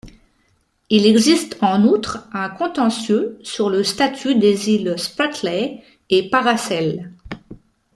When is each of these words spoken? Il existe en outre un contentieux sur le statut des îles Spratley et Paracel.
Il 0.89 1.05
existe 1.05 1.59
en 1.61 1.83
outre 1.85 2.27
un 2.33 2.49
contentieux 2.49 3.37
sur 3.43 3.69
le 3.69 3.83
statut 3.83 4.33
des 4.33 4.71
îles 4.71 4.95
Spratley 4.97 5.83
et 6.09 6.27
Paracel. 6.27 7.13